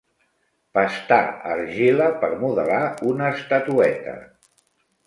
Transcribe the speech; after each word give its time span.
Pastar 0.77 1.27
argila 1.57 2.09
per 2.25 2.31
modelar 2.47 2.83
una 3.13 3.31
estatueta. 3.37 4.19